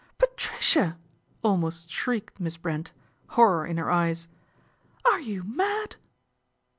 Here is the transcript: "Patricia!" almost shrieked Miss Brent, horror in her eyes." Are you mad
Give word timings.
"Patricia!" 0.17 0.97
almost 1.43 1.91
shrieked 1.91 2.39
Miss 2.39 2.57
Brent, 2.57 2.91
horror 3.37 3.67
in 3.67 3.77
her 3.77 3.91
eyes." 3.91 4.27
Are 5.11 5.19
you 5.21 5.43
mad 5.43 5.97